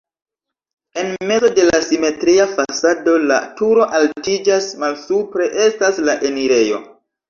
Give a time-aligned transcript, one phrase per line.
[1.01, 6.87] En mezo de la simetria fasado la turo altiĝas, malsupre estas la enirejo.